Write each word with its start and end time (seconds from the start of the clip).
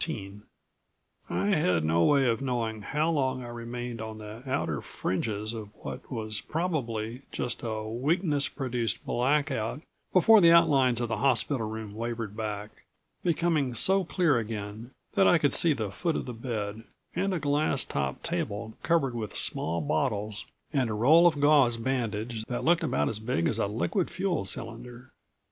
13 0.01 0.41
I 1.29 1.47
had 1.49 1.85
no 1.85 2.03
way 2.03 2.25
of 2.25 2.41
knowing 2.41 2.81
how 2.81 3.11
long 3.11 3.43
I 3.43 3.49
remained 3.49 4.01
on 4.01 4.17
the 4.17 4.41
outer 4.47 4.81
fringes 4.81 5.53
of 5.53 5.69
what 5.75 6.11
was 6.11 6.41
probably 6.41 7.21
just 7.31 7.61
a 7.61 7.83
weakness 7.83 8.47
produced 8.47 9.05
blackout 9.05 9.83
before 10.11 10.41
the 10.41 10.51
outlines 10.51 11.01
of 11.01 11.07
the 11.09 11.17
hospital 11.17 11.67
room 11.69 11.93
wavered 11.93 12.35
back, 12.35 12.71
becoming 13.23 13.75
so 13.75 14.03
clear 14.03 14.39
again 14.39 14.89
that 15.13 15.27
I 15.27 15.37
could 15.37 15.53
see 15.53 15.71
the 15.73 15.91
foot 15.91 16.15
of 16.15 16.25
the 16.25 16.33
bed, 16.33 16.83
and 17.15 17.31
a 17.31 17.37
glass 17.39 17.83
topped 17.83 18.23
table 18.23 18.73
covered 18.81 19.13
with 19.13 19.37
small 19.37 19.81
bottles 19.81 20.47
and 20.73 20.89
a 20.89 20.95
roll 20.95 21.27
of 21.27 21.39
gauze 21.39 21.77
bandage 21.77 22.43
that 22.45 22.63
looked 22.63 22.81
about 22.81 23.07
as 23.07 23.19
big 23.19 23.47
as 23.47 23.59
a 23.59 23.67
liquid 23.67 24.09
fuel 24.09 24.45
cylinder. 24.45 25.11